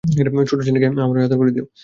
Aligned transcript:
ছোট্ট 0.49 0.61
জেনিকে 0.63 0.87
আমার 0.97 1.15
হয়ে 1.15 1.27
আদর 1.27 1.37
করে 1.37 1.51
দিও। 1.55 1.65